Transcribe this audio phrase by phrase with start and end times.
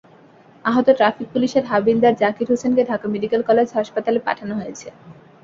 [0.65, 4.87] আহত ট্রাফিক পুলিশের হাবিলদার জাকির হোসেনকে ঢাকা মেডিকেল কলেজ হাসপাতালে পাঠানো হয়েছে।